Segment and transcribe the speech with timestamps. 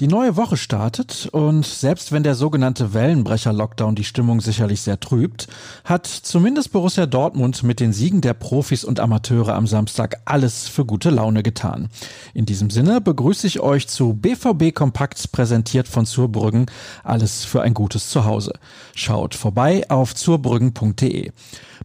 [0.00, 5.46] Die neue Woche startet und selbst wenn der sogenannte Wellenbrecher-Lockdown die Stimmung sicherlich sehr trübt,
[5.84, 10.86] hat zumindest Borussia Dortmund mit den Siegen der Profis und Amateure am Samstag alles für
[10.86, 11.90] gute Laune getan.
[12.32, 16.64] In diesem Sinne begrüße ich euch zu BVB Kompakt präsentiert von Zurbrüggen.
[17.04, 18.54] Alles für ein gutes Zuhause.
[18.94, 21.30] Schaut vorbei auf zurbrüggen.de.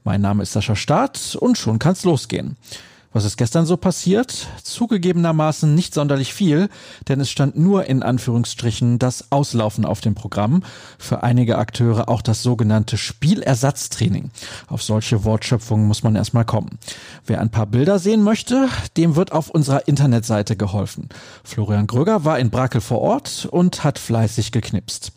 [0.06, 2.56] Mein Name ist Sascha Staat und schon kann's losgehen.
[3.16, 4.46] Was ist gestern so passiert?
[4.62, 6.68] Zugegebenermaßen nicht sonderlich viel,
[7.08, 10.64] denn es stand nur in Anführungsstrichen das Auslaufen auf dem Programm.
[11.00, 14.32] Für einige Akteure auch das sogenannte Spielersatztraining.
[14.68, 16.78] Auf solche Wortschöpfungen muss man erstmal kommen.
[17.26, 21.08] Wer ein paar Bilder sehen möchte, dem wird auf unserer Internetseite geholfen.
[21.46, 25.14] Florian Gröger war in Brakel vor Ort und hat fleißig geknipst.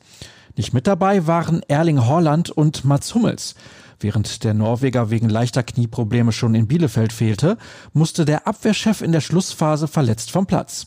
[0.56, 3.56] Nicht mit dabei waren Erling Horland und Mats Hummels.
[4.00, 7.58] Während der Norweger wegen leichter Knieprobleme schon in Bielefeld fehlte,
[7.92, 10.86] musste der Abwehrchef in der Schlussphase verletzt vom Platz.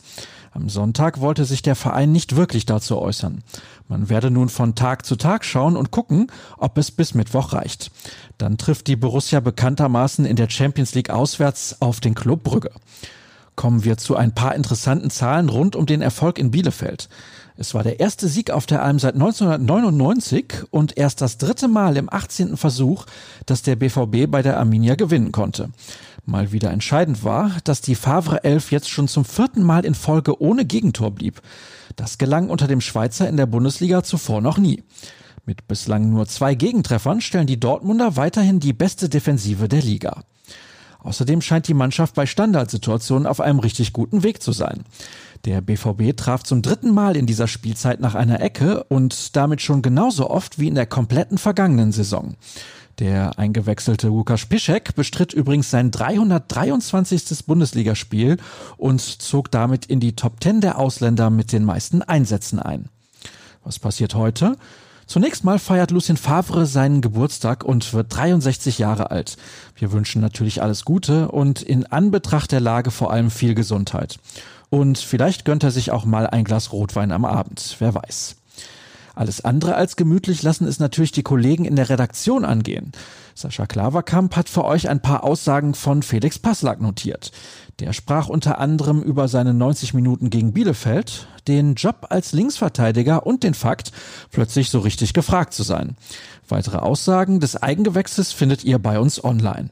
[0.54, 3.42] Am Sonntag wollte sich der Verein nicht wirklich dazu äußern.
[3.88, 7.90] Man werde nun von Tag zu Tag schauen und gucken, ob es bis Mittwoch reicht.
[8.36, 12.70] Dann trifft die Borussia bekanntermaßen in der Champions League auswärts auf den Club Brügge.
[13.54, 17.08] Kommen wir zu ein paar interessanten Zahlen rund um den Erfolg in Bielefeld.
[17.56, 21.96] Es war der erste Sieg auf der Alm seit 1999 und erst das dritte Mal
[21.98, 22.56] im 18.
[22.56, 23.04] Versuch,
[23.44, 25.70] dass der BVB bei der Arminia gewinnen konnte.
[26.24, 30.40] Mal wieder entscheidend war, dass die Favre 11 jetzt schon zum vierten Mal in Folge
[30.40, 31.42] ohne Gegentor blieb.
[31.96, 34.82] Das gelang unter dem Schweizer in der Bundesliga zuvor noch nie.
[35.44, 40.22] Mit bislang nur zwei Gegentreffern stellen die Dortmunder weiterhin die beste Defensive der Liga.
[41.02, 44.84] Außerdem scheint die Mannschaft bei Standardsituationen auf einem richtig guten Weg zu sein.
[45.44, 49.82] Der BVB traf zum dritten Mal in dieser Spielzeit nach einer Ecke und damit schon
[49.82, 52.36] genauso oft wie in der kompletten vergangenen Saison.
[52.98, 57.46] Der eingewechselte Lukas Piszek bestritt übrigens sein 323.
[57.46, 58.36] Bundesligaspiel
[58.76, 62.90] und zog damit in die Top 10 der Ausländer mit den meisten Einsätzen ein.
[63.64, 64.56] Was passiert heute?
[65.06, 69.36] Zunächst mal feiert Lucien Favre seinen Geburtstag und wird 63 Jahre alt.
[69.76, 74.18] Wir wünschen natürlich alles Gute und in Anbetracht der Lage vor allem viel Gesundheit.
[74.70, 78.36] Und vielleicht gönnt er sich auch mal ein Glas Rotwein am Abend, wer weiß.
[79.14, 82.92] Alles andere als gemütlich lassen es natürlich die Kollegen in der Redaktion angehen.
[83.34, 87.32] Sascha Klaverkamp hat für euch ein paar Aussagen von Felix Passlack notiert.
[87.80, 93.42] Der sprach unter anderem über seine 90 Minuten gegen Bielefeld, den Job als Linksverteidiger und
[93.42, 93.92] den Fakt,
[94.30, 95.96] plötzlich so richtig gefragt zu sein.
[96.48, 99.70] Weitere Aussagen des Eigengewächses findet ihr bei uns online.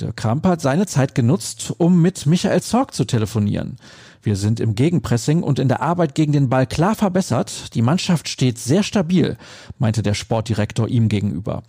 [0.00, 3.76] Der Kramp hat seine Zeit genutzt, um mit Michael Zorg zu telefonieren.
[4.22, 7.74] Wir sind im Gegenpressing und in der Arbeit gegen den Ball klar verbessert.
[7.74, 9.36] Die Mannschaft steht sehr stabil,
[9.78, 11.62] meinte der Sportdirektor ihm gegenüber.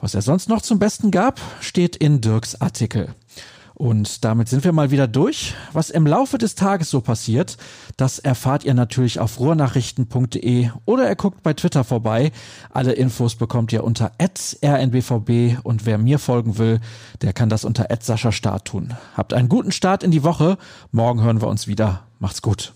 [0.00, 3.14] Was er sonst noch zum Besten gab, steht in Dirks Artikel.
[3.82, 5.56] Und damit sind wir mal wieder durch.
[5.72, 7.56] Was im Laufe des Tages so passiert,
[7.96, 12.30] das erfahrt ihr natürlich auf ruhrnachrichten.de oder ihr guckt bei Twitter vorbei.
[12.70, 16.78] Alle Infos bekommt ihr unter rnbvb und wer mir folgen will,
[17.22, 17.88] der kann das unter
[18.30, 18.94] Start tun.
[19.16, 20.58] Habt einen guten Start in die Woche.
[20.92, 22.04] Morgen hören wir uns wieder.
[22.20, 22.74] Macht's gut.